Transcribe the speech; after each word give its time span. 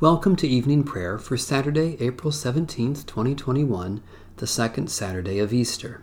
Welcome 0.00 0.36
to 0.36 0.46
evening 0.46 0.84
prayer 0.84 1.18
for 1.18 1.36
Saturday, 1.36 1.96
April 1.98 2.30
17th, 2.30 3.04
2021, 3.04 4.00
the 4.36 4.46
second 4.46 4.92
Saturday 4.92 5.40
of 5.40 5.52
Easter. 5.52 6.02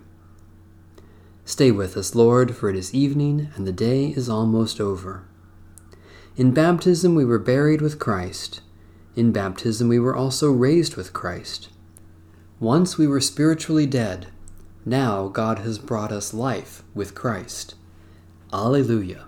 Stay 1.45 1.71
with 1.71 1.95
us, 1.95 2.13
Lord, 2.13 2.57
for 2.57 2.69
it 2.69 2.75
is 2.75 2.93
evening 2.93 3.51
and 3.55 3.65
the 3.65 3.71
day 3.71 4.07
is 4.07 4.27
almost 4.27 4.81
over. 4.81 5.23
In 6.35 6.53
baptism 6.53 7.15
we 7.15 7.23
were 7.23 7.39
buried 7.39 7.79
with 7.79 7.97
Christ. 7.97 8.59
In 9.15 9.31
baptism 9.31 9.87
we 9.87 9.99
were 9.99 10.13
also 10.13 10.51
raised 10.51 10.97
with 10.97 11.13
Christ. 11.13 11.69
Once 12.59 12.97
we 12.97 13.07
were 13.07 13.21
spiritually 13.21 13.85
dead. 13.85 14.27
Now 14.83 15.29
God 15.29 15.59
has 15.59 15.79
brought 15.79 16.11
us 16.11 16.33
life 16.33 16.83
with 16.93 17.15
Christ. 17.15 17.75
Alleluia. 18.51 19.27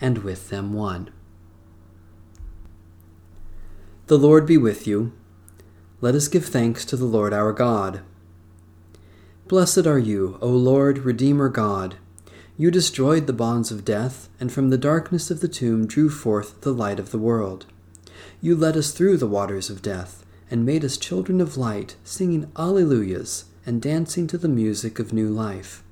and 0.00 0.18
with 0.18 0.48
them 0.48 0.72
one. 0.72 1.10
The 4.06 4.18
Lord 4.18 4.46
be 4.46 4.56
with 4.56 4.86
you. 4.86 5.12
Let 6.00 6.14
us 6.14 6.28
give 6.28 6.46
thanks 6.46 6.84
to 6.86 6.96
the 6.96 7.04
Lord 7.04 7.32
our 7.32 7.52
God. 7.52 8.00
Blessed 9.46 9.86
are 9.86 9.98
you, 9.98 10.38
O 10.40 10.48
Lord, 10.48 10.98
Redeemer 10.98 11.48
God. 11.48 11.96
You 12.56 12.70
destroyed 12.70 13.26
the 13.26 13.32
bonds 13.32 13.70
of 13.70 13.84
death, 13.84 14.28
and 14.38 14.52
from 14.52 14.70
the 14.70 14.78
darkness 14.78 15.30
of 15.30 15.40
the 15.40 15.48
tomb 15.48 15.86
drew 15.86 16.08
forth 16.08 16.60
the 16.62 16.72
light 16.72 16.98
of 16.98 17.10
the 17.10 17.18
world. 17.18 17.66
You 18.40 18.56
led 18.56 18.76
us 18.76 18.92
through 18.92 19.16
the 19.18 19.26
waters 19.26 19.70
of 19.70 19.82
death, 19.82 20.24
and 20.50 20.66
made 20.66 20.84
us 20.84 20.96
children 20.96 21.40
of 21.40 21.56
light, 21.56 21.96
singing 22.04 22.50
Alleluias 22.56 23.44
and 23.66 23.80
dancing 23.80 24.26
to 24.26 24.38
the 24.38 24.48
music 24.48 24.98
of 24.98 25.12
new 25.12 25.28
life. 25.28 25.82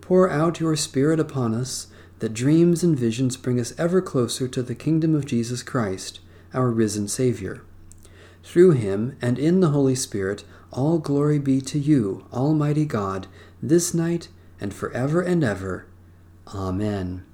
Pour 0.00 0.30
out 0.30 0.60
your 0.60 0.76
Spirit 0.76 1.20
upon 1.20 1.52
us 1.52 1.88
that 2.18 2.34
dreams 2.34 2.82
and 2.82 2.98
visions 2.98 3.36
bring 3.36 3.60
us 3.60 3.78
ever 3.78 4.00
closer 4.00 4.48
to 4.48 4.62
the 4.62 4.74
kingdom 4.74 5.14
of 5.14 5.26
Jesus 5.26 5.62
Christ, 5.62 6.20
our 6.54 6.70
risen 6.70 7.08
Savior. 7.08 7.62
Through 8.42 8.72
him 8.72 9.16
and 9.20 9.38
in 9.38 9.60
the 9.60 9.70
Holy 9.70 9.94
Spirit, 9.94 10.44
all 10.70 10.98
glory 10.98 11.38
be 11.38 11.60
to 11.62 11.78
you, 11.78 12.26
Almighty 12.32 12.84
God, 12.84 13.26
this 13.62 13.92
night 13.92 14.28
and 14.60 14.72
forever 14.72 15.20
and 15.20 15.42
ever. 15.42 15.86
Amen. 16.54 17.24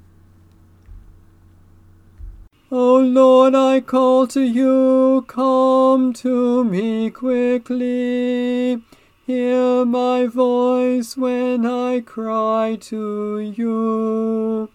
O 2.70 2.96
Lord, 2.96 3.54
I 3.54 3.80
call 3.80 4.26
to 4.28 4.40
you, 4.40 5.26
come 5.28 6.14
to 6.14 6.64
me 6.64 7.10
quickly. 7.10 8.82
Hear 9.26 9.84
my 9.84 10.26
voice 10.26 11.14
when 11.16 11.66
I 11.66 12.00
cry 12.00 12.78
to 12.80 13.38
you. 13.38 14.70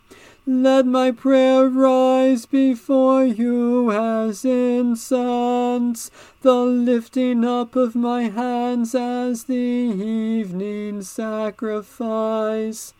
Let 0.49 0.85
my 0.85 1.11
prayer 1.11 1.67
rise 1.67 2.45
before 2.45 3.25
you 3.25 3.91
as 3.91 4.45
incense, 4.45 6.09
the 6.39 6.55
lifting 6.55 7.43
up 7.43 7.75
of 7.75 7.95
my 7.95 8.29
hands 8.29 8.95
as 8.95 9.43
the 9.43 9.53
evening 9.53 11.01
sacrifice. 11.01 12.93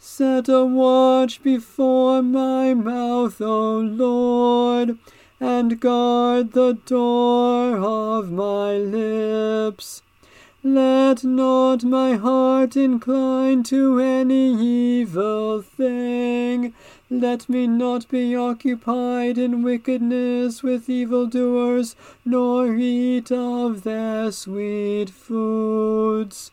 Set 0.00 0.48
a 0.48 0.64
watch 0.64 1.44
before 1.44 2.22
my 2.22 2.74
mouth, 2.74 3.40
O 3.40 3.78
Lord, 3.78 4.98
and 5.38 5.78
guard 5.78 6.54
the 6.54 6.72
door 6.86 7.76
of 7.78 8.32
my 8.32 8.72
lips. 8.72 10.02
Let 10.62 11.24
not 11.24 11.84
my 11.84 12.16
heart 12.16 12.76
incline 12.76 13.62
to 13.62 13.98
any 13.98 14.52
evil 15.00 15.62
thing. 15.62 16.74
Let 17.12 17.48
me 17.48 17.66
not 17.66 18.08
be 18.08 18.36
occupied 18.36 19.36
in 19.36 19.64
wickedness 19.64 20.62
with 20.62 20.88
evildoers, 20.88 21.96
nor 22.24 22.72
eat 22.76 23.32
of 23.32 23.82
their 23.82 24.30
sweet 24.30 25.10
foods. 25.10 26.52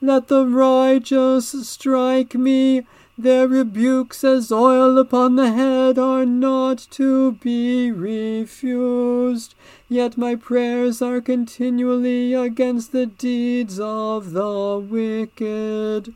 Let 0.00 0.26
the 0.26 0.46
righteous 0.46 1.54
strike 1.68 2.34
me. 2.34 2.84
Their 3.16 3.46
rebukes 3.46 4.24
as 4.24 4.50
oil 4.50 4.98
upon 4.98 5.36
the 5.36 5.52
head 5.52 5.96
are 5.96 6.26
not 6.26 6.88
to 6.90 7.32
be 7.32 7.92
refused. 7.92 9.54
Yet 9.88 10.18
my 10.18 10.34
prayers 10.34 11.00
are 11.00 11.20
continually 11.20 12.34
against 12.34 12.90
the 12.90 13.06
deeds 13.06 13.78
of 13.78 14.32
the 14.32 14.84
wicked. 14.90 16.14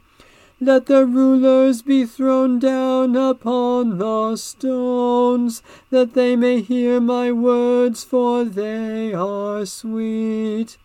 Let 0.60 0.86
the 0.86 1.06
rulers 1.06 1.82
be 1.82 2.04
thrown 2.04 2.58
down 2.58 3.14
upon 3.14 3.98
the 3.98 4.34
stones, 4.34 5.62
that 5.90 6.14
they 6.14 6.34
may 6.34 6.62
hear 6.62 7.00
my 7.00 7.30
words, 7.30 8.02
for 8.02 8.44
they 8.44 9.14
are 9.14 9.64
sweet. 9.64 10.76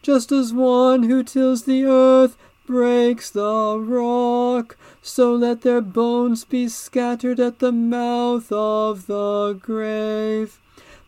Just 0.00 0.30
as 0.30 0.52
one 0.52 1.02
who 1.02 1.24
tills 1.24 1.64
the 1.64 1.84
earth 1.84 2.36
breaks 2.66 3.28
the 3.30 3.78
rock, 3.80 4.76
so 5.02 5.34
let 5.34 5.62
their 5.62 5.80
bones 5.80 6.44
be 6.44 6.68
scattered 6.68 7.40
at 7.40 7.58
the 7.58 7.72
mouth 7.72 8.52
of 8.52 9.08
the 9.08 9.58
grave. 9.60 10.60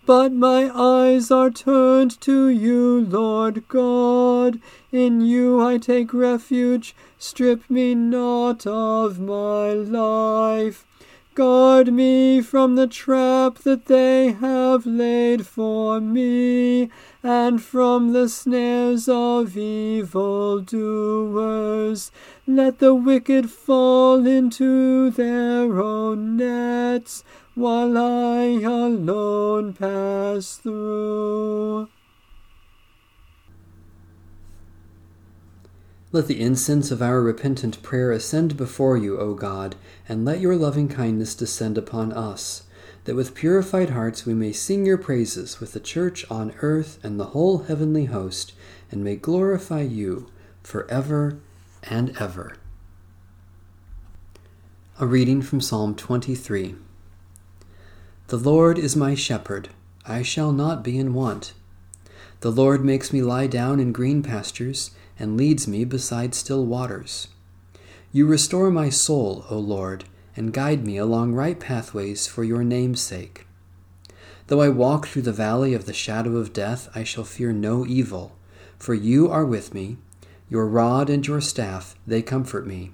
But 0.08 0.32
my 0.32 0.70
eyes 0.74 1.30
are 1.30 1.50
turned 1.50 2.18
to 2.22 2.48
you, 2.48 3.04
Lord 3.10 3.68
God. 3.68 4.58
In 4.90 5.20
you 5.20 5.60
I 5.60 5.76
take 5.76 6.14
refuge. 6.14 6.96
Strip 7.18 7.68
me 7.68 7.94
not 7.94 8.66
of 8.66 9.20
my 9.20 9.74
life. 9.74 10.86
Guard 11.34 11.92
me 11.92 12.40
from 12.40 12.74
the 12.74 12.86
trap 12.86 13.58
that 13.58 13.84
they 13.84 14.32
have 14.32 14.86
laid 14.86 15.46
for 15.46 16.00
me, 16.00 16.88
and 17.22 17.62
from 17.62 18.14
the 18.14 18.30
snares 18.30 19.10
of 19.10 19.58
evil 19.58 20.60
doers. 20.60 22.10
Let 22.46 22.78
the 22.78 22.94
wicked 22.94 23.50
fall 23.50 24.26
into 24.26 25.10
their 25.10 25.82
own 25.82 26.38
nets 26.38 27.24
while 27.58 27.98
I 27.98 28.44
alone 28.62 29.72
pass 29.72 30.58
through. 30.58 31.88
Let 36.12 36.28
the 36.28 36.40
incense 36.40 36.92
of 36.92 37.02
our 37.02 37.20
repentant 37.20 37.82
prayer 37.82 38.12
ascend 38.12 38.56
before 38.56 38.96
you, 38.96 39.18
O 39.18 39.34
God, 39.34 39.74
and 40.08 40.24
let 40.24 40.40
your 40.40 40.54
loving 40.54 40.88
kindness 40.88 41.34
descend 41.34 41.76
upon 41.76 42.12
us, 42.12 42.62
that 43.04 43.16
with 43.16 43.34
purified 43.34 43.90
hearts 43.90 44.24
we 44.24 44.34
may 44.34 44.52
sing 44.52 44.86
your 44.86 44.96
praises 44.96 45.58
with 45.58 45.72
the 45.72 45.80
church 45.80 46.24
on 46.30 46.54
earth 46.62 46.98
and 47.02 47.18
the 47.18 47.26
whole 47.26 47.58
heavenly 47.58 48.04
host, 48.04 48.54
and 48.90 49.02
may 49.02 49.16
glorify 49.16 49.82
you 49.82 50.30
for 50.62 50.88
ever 50.90 51.40
and 51.82 52.16
ever. 52.18 52.56
A 55.00 55.06
reading 55.06 55.42
from 55.42 55.60
Psalm 55.60 55.94
23. 55.94 56.76
The 58.28 58.36
Lord 58.36 58.78
is 58.78 58.94
my 58.94 59.14
shepherd, 59.14 59.70
I 60.04 60.20
shall 60.20 60.52
not 60.52 60.84
be 60.84 60.98
in 60.98 61.14
want. 61.14 61.54
The 62.40 62.52
Lord 62.52 62.84
makes 62.84 63.10
me 63.10 63.22
lie 63.22 63.46
down 63.46 63.80
in 63.80 63.90
green 63.90 64.22
pastures, 64.22 64.90
and 65.18 65.34
leads 65.34 65.66
me 65.66 65.86
beside 65.86 66.34
still 66.34 66.66
waters. 66.66 67.28
You 68.12 68.26
restore 68.26 68.70
my 68.70 68.90
soul, 68.90 69.46
O 69.48 69.58
Lord, 69.58 70.04
and 70.36 70.52
guide 70.52 70.84
me 70.84 70.98
along 70.98 71.32
right 71.32 71.58
pathways 71.58 72.26
for 72.26 72.44
your 72.44 72.62
name's 72.62 73.00
sake. 73.00 73.46
Though 74.48 74.60
I 74.60 74.68
walk 74.68 75.06
through 75.06 75.22
the 75.22 75.32
valley 75.32 75.72
of 75.72 75.86
the 75.86 75.94
shadow 75.94 76.36
of 76.36 76.52
death, 76.52 76.90
I 76.94 77.04
shall 77.04 77.24
fear 77.24 77.54
no 77.54 77.86
evil, 77.86 78.36
for 78.78 78.92
you 78.92 79.30
are 79.30 79.46
with 79.46 79.72
me. 79.72 79.96
Your 80.50 80.66
rod 80.66 81.08
and 81.08 81.26
your 81.26 81.40
staff, 81.40 81.96
they 82.06 82.20
comfort 82.20 82.66
me. 82.66 82.92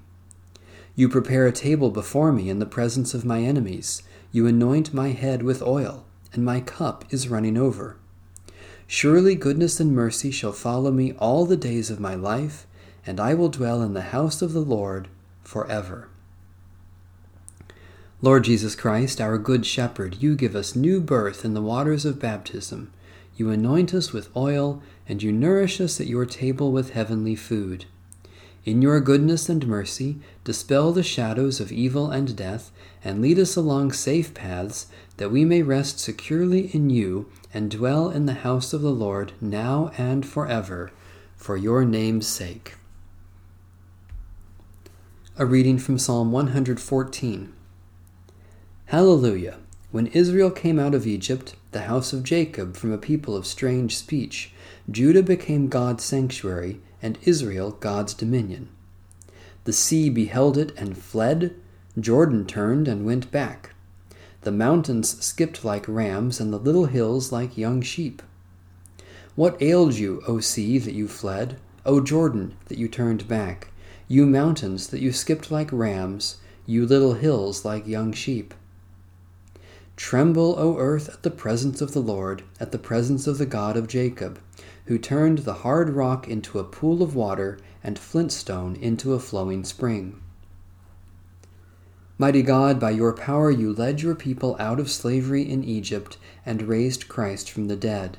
You 0.95 1.09
prepare 1.09 1.45
a 1.45 1.51
table 1.51 1.91
before 1.91 2.31
me 2.31 2.49
in 2.49 2.59
the 2.59 2.65
presence 2.65 3.13
of 3.13 3.25
my 3.25 3.41
enemies. 3.41 4.01
You 4.35 4.47
anoint 4.47 4.93
my 4.93 5.11
head 5.11 5.43
with 5.43 5.61
oil, 5.61 6.03
and 6.33 6.43
my 6.43 6.59
cup 6.59 7.05
is 7.09 7.29
running 7.29 7.55
over. 7.55 7.95
Surely 8.85 9.33
goodness 9.33 9.79
and 9.79 9.95
mercy 9.95 10.29
shall 10.29 10.51
follow 10.51 10.91
me 10.91 11.13
all 11.13 11.45
the 11.45 11.55
days 11.55 11.89
of 11.89 12.01
my 12.01 12.15
life, 12.15 12.67
and 13.05 13.17
I 13.17 13.33
will 13.33 13.47
dwell 13.47 13.81
in 13.81 13.93
the 13.93 14.11
house 14.11 14.41
of 14.41 14.51
the 14.51 14.59
Lord 14.59 15.07
forever. 15.41 16.09
Lord 18.21 18.43
Jesus 18.43 18.75
Christ, 18.75 19.21
our 19.21 19.37
Good 19.37 19.65
Shepherd, 19.65 20.21
you 20.21 20.35
give 20.35 20.53
us 20.53 20.75
new 20.75 20.99
birth 20.99 21.45
in 21.45 21.53
the 21.53 21.61
waters 21.61 22.03
of 22.03 22.19
baptism. 22.19 22.91
You 23.37 23.51
anoint 23.51 23.93
us 23.93 24.11
with 24.11 24.35
oil, 24.35 24.83
and 25.07 25.23
you 25.23 25.31
nourish 25.31 25.79
us 25.79 26.01
at 26.01 26.07
your 26.07 26.25
table 26.25 26.73
with 26.73 26.89
heavenly 26.89 27.37
food. 27.37 27.85
In 28.65 28.81
your 28.81 28.99
goodness 28.99 29.47
and 29.47 29.67
mercy, 29.67 30.17
dispel 30.43 30.91
the 30.91 31.03
shadows 31.03 31.59
of 31.59 31.71
evil 31.71 32.09
and 32.09 32.35
death, 32.35 32.71
and 33.03 33.21
lead 33.21 33.37
us 33.37 33.55
along 33.55 33.91
safe 33.91 34.33
paths, 34.33 34.87
that 35.17 35.31
we 35.31 35.45
may 35.45 35.61
rest 35.61 35.99
securely 35.99 36.73
in 36.75 36.89
you 36.89 37.27
and 37.53 37.69
dwell 37.69 38.09
in 38.09 38.25
the 38.25 38.33
house 38.33 38.73
of 38.73 38.81
the 38.81 38.91
Lord 38.91 39.33
now 39.39 39.91
and 39.99 40.25
forever, 40.25 40.91
for 41.37 41.55
your 41.55 41.85
name's 41.85 42.25
sake. 42.25 42.73
A 45.37 45.45
reading 45.45 45.77
from 45.77 45.99
Psalm 45.99 46.31
114. 46.31 47.53
Hallelujah! 48.87 49.57
When 49.91 50.07
Israel 50.07 50.49
came 50.49 50.79
out 50.79 50.95
of 50.95 51.05
Egypt, 51.05 51.55
the 51.71 51.81
house 51.81 52.13
of 52.13 52.23
Jacob 52.23 52.75
from 52.75 52.91
a 52.91 52.97
people 52.97 53.35
of 53.35 53.45
strange 53.45 53.95
speech, 53.95 54.51
Judah 54.89 55.21
became 55.21 55.67
God's 55.67 56.03
sanctuary, 56.03 56.79
and 57.01 57.17
Israel 57.23 57.71
God's 57.71 58.13
dominion. 58.13 58.69
The 59.65 59.73
sea 59.73 60.09
beheld 60.09 60.57
it 60.57 60.71
and 60.77 60.97
fled, 60.97 61.55
Jordan 61.99 62.45
turned 62.45 62.87
and 62.87 63.05
went 63.05 63.31
back. 63.31 63.73
The 64.41 64.51
mountains 64.51 65.23
skipped 65.23 65.65
like 65.65 65.87
rams, 65.87 66.39
and 66.39 66.53
the 66.53 66.59
little 66.59 66.85
hills 66.85 67.31
like 67.31 67.57
young 67.57 67.81
sheep. 67.81 68.21
What 69.35 69.61
ailed 69.61 69.95
you, 69.95 70.21
O 70.27 70.39
sea, 70.39 70.77
that 70.77 70.93
you 70.93 71.07
fled? 71.07 71.57
O 71.85 71.99
Jordan, 71.99 72.55
that 72.65 72.77
you 72.77 72.87
turned 72.87 73.27
back? 73.27 73.69
You 74.07 74.25
mountains, 74.25 74.87
that 74.87 75.01
you 75.01 75.11
skipped 75.11 75.49
like 75.49 75.71
rams, 75.71 76.37
you 76.67 76.85
little 76.85 77.13
hills 77.15 77.65
like 77.65 77.87
young 77.87 78.13
sheep? 78.13 78.53
Tremble, 79.95 80.55
O 80.57 80.77
earth, 80.77 81.09
at 81.09 81.23
the 81.23 81.31
presence 81.31 81.81
of 81.81 81.93
the 81.93 82.01
Lord, 82.01 82.43
at 82.59 82.71
the 82.71 82.77
presence 82.77 83.27
of 83.27 83.37
the 83.37 83.45
God 83.45 83.77
of 83.77 83.87
Jacob, 83.87 84.39
who 84.85 84.97
turned 84.97 85.39
the 85.39 85.55
hard 85.55 85.89
rock 85.89 86.27
into 86.27 86.59
a 86.59 86.63
pool 86.63 87.01
of 87.01 87.15
water 87.15 87.57
and 87.83 87.97
flintstone 87.97 88.75
into 88.75 89.13
a 89.13 89.19
flowing 89.19 89.63
spring. 89.63 90.21
Mighty 92.17 92.43
God, 92.43 92.79
by 92.79 92.91
your 92.91 93.11
power 93.11 93.51
you 93.51 93.73
led 93.73 94.01
your 94.01 94.15
people 94.15 94.55
out 94.57 94.79
of 94.79 94.89
slavery 94.89 95.41
in 95.41 95.63
Egypt 95.63 96.17
and 96.45 96.61
raised 96.63 97.09
Christ 97.09 97.49
from 97.51 97.67
the 97.67 97.75
dead. 97.75 98.17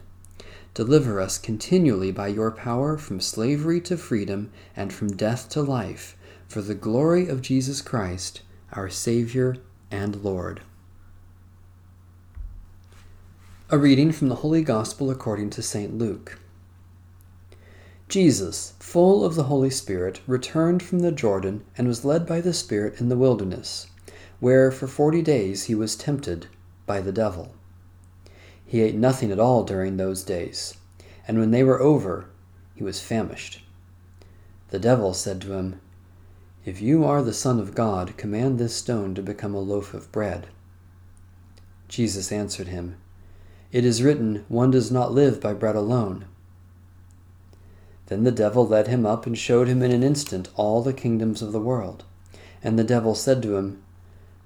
Deliver 0.75 1.21
us 1.21 1.39
continually 1.39 2.13
by 2.13 2.29
your 2.29 2.51
power 2.51 2.99
from 2.99 3.21
slavery 3.21 3.81
to 3.83 3.97
freedom 3.97 4.53
and 4.77 4.93
from 4.93 5.17
death 5.17 5.49
to 5.51 5.63
life, 5.63 6.15
for 6.47 6.61
the 6.61 6.75
glory 6.75 7.27
of 7.27 7.41
Jesus 7.41 7.81
Christ, 7.81 8.43
our 8.73 8.91
Savior 8.91 9.57
and 9.91 10.23
Lord. 10.23 10.61
A 13.71 13.79
reading 13.79 14.13
from 14.13 14.29
the 14.29 14.37
Holy 14.37 14.63
Gospel 14.63 15.11
according 15.11 15.49
to 15.51 15.63
St. 15.63 15.97
Luke. 15.97 16.39
Jesus, 18.09 18.75
full 18.79 19.25
of 19.25 19.35
the 19.35 19.45
Holy 19.45 19.71
Spirit, 19.71 20.21
returned 20.27 20.83
from 20.83 21.01
the 21.01 21.11
Jordan 21.11 21.65
and 21.77 21.89
was 21.89 22.05
led 22.05 22.27
by 22.27 22.41
the 22.41 22.53
Spirit 22.53 23.01
in 23.01 23.09
the 23.09 23.17
wilderness, 23.17 23.89
where 24.39 24.71
for 24.71 24.87
forty 24.87 25.23
days 25.23 25.65
he 25.65 25.75
was 25.75 25.97
tempted 25.97 26.47
by 26.87 27.01
the 27.01 27.13
devil. 27.13 27.55
He 28.65 28.81
ate 28.81 28.95
nothing 28.95 29.33
at 29.33 29.41
all 29.41 29.65
during 29.65 29.97
those 29.97 30.23
days, 30.23 30.75
and 31.27 31.39
when 31.39 31.51
they 31.51 31.65
were 31.65 31.81
over, 31.81 32.27
he 32.75 32.85
was 32.85 33.01
famished. 33.01 33.63
The 34.71 34.79
devil 34.79 35.13
said 35.13 35.41
to 35.43 35.53
him, 35.53 35.81
If 36.65 36.81
you 36.81 37.05
are 37.05 37.23
the 37.23 37.33
Son 37.33 37.59
of 37.59 37.75
God, 37.75 38.17
command 38.17 38.59
this 38.59 38.77
stone 38.77 39.15
to 39.15 39.23
become 39.23 39.55
a 39.55 39.61
loaf 39.61 39.95
of 39.95 40.13
bread. 40.13 40.47
Jesus 41.89 42.31
answered 42.31 42.69
him, 42.69 42.97
it 43.73 43.85
is 43.85 44.03
written, 44.03 44.45
One 44.49 44.71
does 44.71 44.91
not 44.91 45.13
live 45.13 45.41
by 45.41 45.53
bread 45.53 45.75
alone. 45.75 46.25
Then 48.07 48.25
the 48.25 48.33
devil 48.33 48.67
led 48.67 48.89
him 48.89 49.05
up 49.05 49.27
and 49.27 49.37
showed 49.37 49.69
him 49.69 49.83
in 49.83 49.91
an 49.91 50.03
instant 50.03 50.49
all 50.55 50.83
the 50.83 50.93
kingdoms 50.93 51.43
of 51.43 51.53
the 51.53 51.61
world. 51.61 52.05
And 52.63 52.79
the 52.79 52.85
devil 52.85 53.15
said 53.15 53.43
to 53.43 53.57
him, 53.57 53.83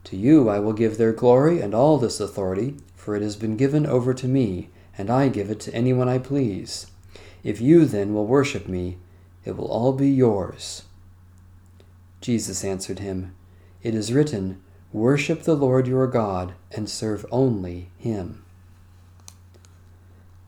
To 0.04 0.16
you 0.16 0.48
I 0.48 0.58
will 0.58 0.72
give 0.72 0.96
their 0.96 1.12
glory 1.12 1.60
and 1.60 1.74
all 1.74 1.98
this 1.98 2.20
authority, 2.20 2.76
for 2.94 3.14
it 3.14 3.22
has 3.22 3.36
been 3.36 3.56
given 3.56 3.86
over 3.86 4.14
to 4.14 4.26
me, 4.26 4.70
and 4.96 5.10
I 5.10 5.28
give 5.28 5.50
it 5.50 5.60
to 5.60 5.74
anyone 5.74 6.08
I 6.08 6.18
please. 6.18 6.86
If 7.42 7.60
you 7.60 7.84
then 7.84 8.14
will 8.14 8.26
worship 8.26 8.68
me, 8.68 8.98
it 9.44 9.56
will 9.56 9.68
all 9.68 9.92
be 9.92 10.10
yours. 10.10 10.82
Jesus 12.20 12.64
answered 12.64 12.98
him, 12.98 13.34
It 13.82 13.94
is 13.94 14.12
written, 14.12 14.60
Worship 14.92 15.42
the 15.42 15.54
Lord 15.54 15.86
your 15.86 16.06
God, 16.06 16.54
and 16.70 16.88
serve 16.88 17.24
only 17.30 17.90
him. 17.96 18.44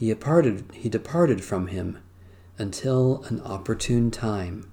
he 0.00 0.08
departed, 0.08 0.64
he 0.72 0.88
departed 0.88 1.44
from 1.44 1.66
him 1.66 1.98
until 2.56 3.22
an 3.28 3.38
opportune 3.42 4.10
time. 4.10 4.72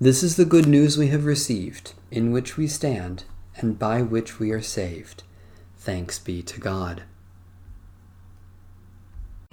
This 0.00 0.22
is 0.22 0.36
the 0.36 0.46
good 0.46 0.66
news 0.66 0.96
we 0.96 1.08
have 1.08 1.26
received, 1.26 1.92
in 2.10 2.32
which 2.32 2.56
we 2.56 2.66
stand, 2.66 3.24
and 3.58 3.78
by 3.78 4.00
which 4.00 4.38
we 4.40 4.52
are 4.52 4.62
saved. 4.62 5.22
Thanks 5.76 6.18
be 6.18 6.40
to 6.44 6.58
God. 6.58 7.02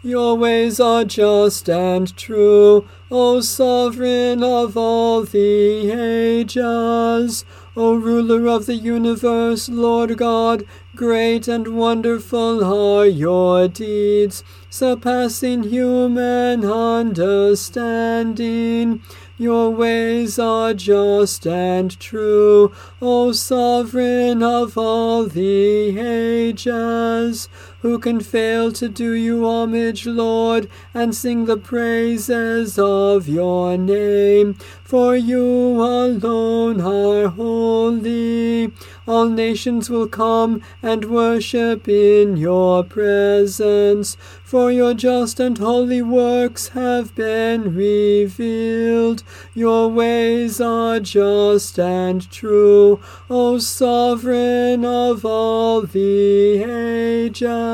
Your 0.01 0.37
ways 0.37 0.79
are 0.79 1.03
just 1.03 1.69
and 1.69 2.15
true, 2.15 2.87
O 3.11 3.41
sovereign 3.41 4.45
of 4.45 4.77
all 4.77 5.23
the 5.23 5.91
ages. 5.91 7.43
O 7.75 7.95
ruler 7.95 8.47
of 8.49 8.65
the 8.65 8.75
universe, 8.75 9.69
Lord 9.69 10.17
God, 10.17 10.63
great 10.95 11.47
and 11.47 11.67
wonderful 11.69 12.63
are 12.63 13.05
your 13.05 13.67
deeds, 13.67 14.43
surpassing 14.69 15.63
human 15.63 16.63
understanding. 16.65 19.01
Your 19.37 19.71
ways 19.71 20.37
are 20.37 20.73
just 20.73 21.47
and 21.47 21.97
true, 21.99 22.71
O 23.01 23.31
sovereign 23.31 24.43
of 24.43 24.77
all 24.77 25.25
the 25.25 25.97
ages. 25.99 27.49
Who 27.81 27.97
can 27.97 28.19
fail 28.19 28.71
to 28.73 28.87
do 28.87 29.13
you 29.13 29.43
homage, 29.43 30.05
Lord, 30.05 30.69
and 30.93 31.15
sing 31.15 31.45
the 31.45 31.57
praises 31.57 32.77
of 32.77 33.27
your 33.27 33.75
name? 33.75 34.53
For 34.83 35.15
you 35.15 35.81
alone 35.81 36.79
are 36.79 37.29
holy. 37.29 38.71
All 39.07 39.29
nations 39.29 39.89
will 39.89 40.07
come 40.07 40.61
and 40.83 41.05
worship 41.05 41.87
in 41.87 42.37
your 42.37 42.83
presence, 42.83 44.15
for 44.43 44.71
your 44.71 44.93
just 44.93 45.39
and 45.39 45.57
holy 45.57 46.03
works 46.03 46.69
have 46.69 47.15
been 47.15 47.73
revealed. 47.73 49.23
Your 49.55 49.87
ways 49.87 50.61
are 50.61 50.99
just 50.99 51.79
and 51.79 52.29
true, 52.29 52.99
O 53.27 53.57
sovereign 53.57 54.85
of 54.85 55.25
all 55.25 55.81
the 55.81 56.63
ages. 56.63 57.70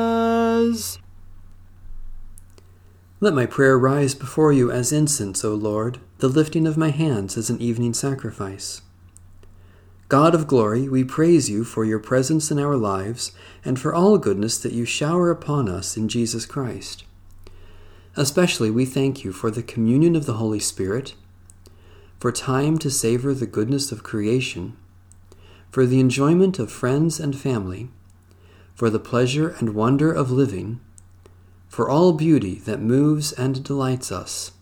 Let 3.20 3.34
my 3.34 3.46
prayer 3.46 3.76
rise 3.76 4.14
before 4.14 4.52
you 4.52 4.70
as 4.70 4.92
incense, 4.92 5.44
O 5.44 5.52
Lord, 5.52 5.98
the 6.18 6.28
lifting 6.28 6.68
of 6.68 6.76
my 6.76 6.90
hands 6.90 7.36
as 7.36 7.50
an 7.50 7.60
evening 7.60 7.92
sacrifice. 7.92 8.80
God 10.08 10.36
of 10.36 10.46
glory, 10.46 10.88
we 10.88 11.02
praise 11.02 11.50
you 11.50 11.64
for 11.64 11.84
your 11.84 11.98
presence 11.98 12.52
in 12.52 12.60
our 12.60 12.76
lives 12.76 13.32
and 13.64 13.78
for 13.78 13.92
all 13.92 14.18
goodness 14.18 14.56
that 14.58 14.72
you 14.72 14.84
shower 14.84 15.32
upon 15.32 15.68
us 15.68 15.96
in 15.96 16.08
Jesus 16.08 16.46
Christ. 16.46 17.02
Especially 18.14 18.70
we 18.70 18.84
thank 18.84 19.24
you 19.24 19.32
for 19.32 19.50
the 19.50 19.64
communion 19.64 20.14
of 20.14 20.26
the 20.26 20.34
Holy 20.34 20.60
Spirit, 20.60 21.14
for 22.20 22.30
time 22.30 22.78
to 22.78 22.90
savor 22.90 23.34
the 23.34 23.46
goodness 23.46 23.90
of 23.90 24.04
creation, 24.04 24.76
for 25.72 25.86
the 25.86 25.98
enjoyment 25.98 26.60
of 26.60 26.70
friends 26.70 27.18
and 27.18 27.36
family, 27.36 27.90
for 28.78 28.88
the 28.90 29.00
pleasure 29.00 29.56
and 29.58 29.74
wonder 29.74 30.12
of 30.12 30.30
living, 30.30 30.78
for 31.68 31.90
all 31.90 32.12
beauty 32.12 32.60
that 32.60 32.80
moves 32.80 33.32
and 33.32 33.64
delights 33.64 34.12
us 34.12 34.52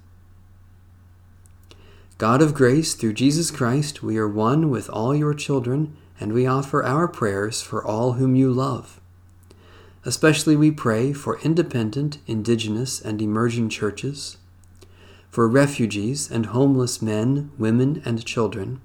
God 2.16 2.40
of 2.40 2.54
grace, 2.54 2.94
through 2.94 3.12
Jesus 3.12 3.50
Christ, 3.50 4.02
we 4.02 4.16
are 4.16 4.26
one 4.26 4.70
with 4.70 4.88
all 4.88 5.14
your 5.14 5.34
children, 5.34 5.94
and 6.18 6.32
we 6.32 6.46
offer 6.46 6.82
our 6.82 7.06
prayers 7.06 7.60
for 7.60 7.86
all 7.86 8.12
whom 8.12 8.34
you 8.34 8.50
love. 8.50 9.02
Especially 10.02 10.56
we 10.56 10.70
pray 10.70 11.12
for 11.12 11.38
independent, 11.40 12.16
indigenous, 12.26 13.02
and 13.02 13.20
emerging 13.20 13.68
churches, 13.68 14.38
for 15.28 15.46
refugees 15.46 16.30
and 16.30 16.46
homeless 16.46 17.02
men, 17.02 17.50
women, 17.58 18.00
and 18.06 18.24
children, 18.24 18.80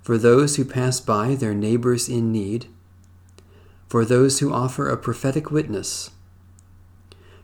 for 0.00 0.16
those 0.16 0.54
who 0.54 0.64
pass 0.64 1.00
by 1.00 1.34
their 1.34 1.54
neighbors 1.54 2.08
in 2.08 2.30
need, 2.30 2.68
for 3.90 4.04
those 4.04 4.38
who 4.38 4.52
offer 4.52 4.88
a 4.88 4.96
prophetic 4.96 5.50
witness, 5.50 6.10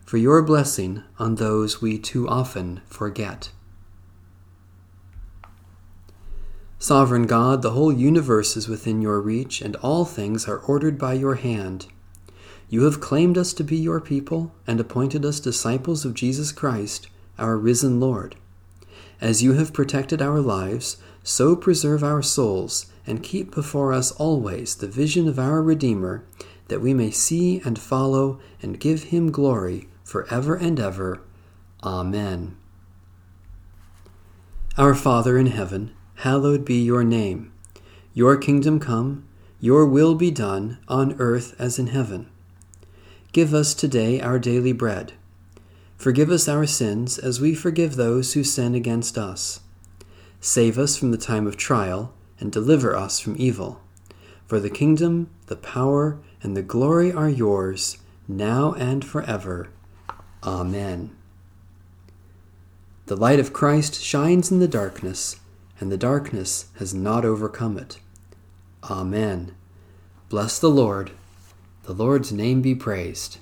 for 0.05 0.17
your 0.17 0.41
blessing 0.43 1.03
on 1.19 1.35
those 1.35 1.83
we 1.83 1.99
too 1.99 2.29
often 2.29 2.81
forget. 2.87 3.51
Sovereign 6.79 7.27
God, 7.27 7.63
the 7.63 7.73
whole 7.73 7.93
universe 7.93 8.57
is 8.57 8.69
within 8.69 9.03
your 9.03 9.21
reach, 9.21 9.61
and 9.61 9.75
all 9.77 10.05
things 10.05 10.47
are 10.47 10.59
ordered 10.59 10.99
by 10.99 11.15
your 11.15 11.35
hand. 11.35 11.87
You 12.69 12.85
have 12.85 13.01
claimed 13.01 13.37
us 13.37 13.53
to 13.55 13.65
be 13.65 13.77
your 13.77 14.01
people 14.01 14.55
and 14.69 14.79
appointed 14.79 15.25
us 15.25 15.41
disciples 15.41 16.05
of 16.05 16.15
Jesus 16.15 16.53
Christ, 16.53 17.09
our 17.41 17.57
risen 17.57 17.99
Lord. 17.99 18.37
As 19.21 19.43
you 19.43 19.55
have 19.55 19.73
protected 19.73 20.23
our 20.23 20.39
lives, 20.39 20.99
so 21.27 21.57
preserve 21.57 22.05
our 22.05 22.23
souls 22.23 22.87
and 23.05 23.21
keep 23.21 23.53
before 23.53 23.93
us 23.93 24.13
always 24.13 24.77
the 24.77 24.87
vision 24.87 25.27
of 25.27 25.41
our 25.41 25.61
Redeemer, 25.61 26.25
that 26.69 26.81
we 26.81 26.95
may 26.95 27.11
see 27.11 27.61
and 27.65 27.77
follow 27.77 28.39
and 28.63 28.79
give 28.79 29.05
him 29.05 29.33
glory 29.33 29.89
for 30.05 30.33
ever 30.33 30.55
and 30.55 30.79
ever. 30.79 31.21
Amen. 31.83 32.57
Our 34.79 34.95
Father 34.95 35.37
in 35.37 35.47
heaven, 35.47 35.93
hallowed 36.15 36.65
be 36.65 36.81
your 36.81 37.03
name. 37.03 37.53
Your 38.15 38.37
kingdom 38.37 38.79
come, 38.79 39.27
your 39.59 39.85
will 39.85 40.15
be 40.15 40.31
done, 40.31 40.79
on 40.87 41.17
earth 41.19 41.57
as 41.59 41.77
in 41.77 41.89
heaven. 41.89 42.31
Give 43.33 43.53
us 43.53 43.75
today 43.75 44.21
our 44.21 44.39
daily 44.39 44.73
bread. 44.73 45.15
Forgive 45.97 46.31
us 46.31 46.47
our 46.47 46.67
sins 46.67 47.19
as 47.19 47.41
we 47.41 47.53
forgive 47.53 47.97
those 47.97 48.35
who 48.35 48.45
sin 48.45 48.77
against 48.77 49.19
us. 49.19 49.61
Save 50.41 50.79
us 50.79 50.97
from 50.97 51.11
the 51.11 51.19
time 51.19 51.47
of 51.47 51.57
trial, 51.57 52.13
and 52.39 52.53
deliver 52.53 52.95
us 52.95 53.19
from 53.19 53.37
evil. 53.39 53.81
For 54.47 54.61
the 54.61 54.71
kingdom, 54.71 55.31
the 55.47 55.57
power, 55.57 56.19
and 56.43 56.57
the 56.57 56.63
glory 56.63 57.13
are 57.13 57.29
yours, 57.29 57.99
now 58.29 58.73
and 58.75 59.05
forever. 59.05 59.71
Amen. 60.45 61.17
The 63.07 63.17
light 63.17 63.41
of 63.41 63.53
Christ 63.53 64.03
shines 64.03 64.51
in 64.51 64.59
the 64.59 64.69
darkness, 64.69 65.41
and 65.81 65.91
the 65.91 65.97
darkness 65.97 66.67
has 66.79 66.93
not 66.93 67.25
overcome 67.25 67.79
it. 67.79 67.99
Amen. 68.85 69.55
Bless 70.29 70.59
the 70.59 70.71
Lord. 70.71 71.13
The 71.85 71.93
Lord's 71.93 72.33
name 72.33 72.63
be 72.63 72.75
praised. 72.75 73.39